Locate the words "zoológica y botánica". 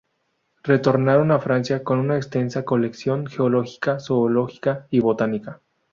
3.99-5.61